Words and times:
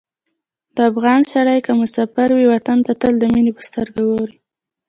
د 0.75 0.77
افغان 0.91 1.21
سړی 1.33 1.59
که 1.65 1.71
مسافر 1.81 2.29
وي، 2.37 2.45
وطن 2.53 2.77
ته 2.85 2.93
تل 3.01 3.13
د 3.19 3.23
مینې 3.33 3.51
په 3.57 3.63
سترګه 3.69 4.01
ګوري. 4.09 4.35